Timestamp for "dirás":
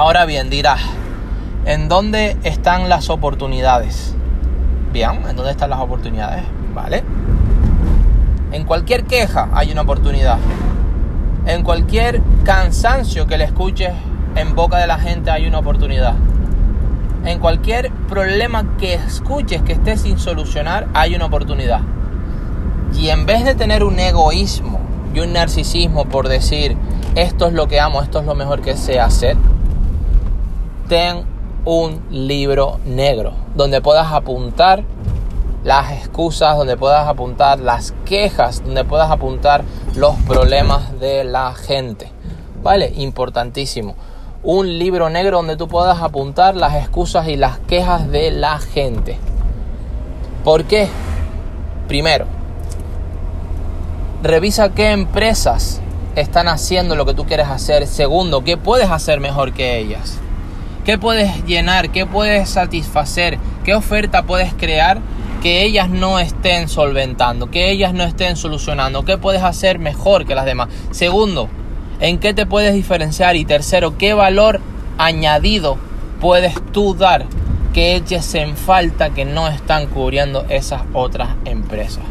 0.48-0.80